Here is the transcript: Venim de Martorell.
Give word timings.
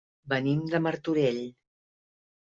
Venim 0.31 0.63
de 0.71 0.79
Martorell. 0.85 1.39